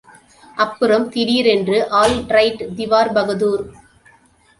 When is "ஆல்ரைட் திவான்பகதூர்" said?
1.91-3.63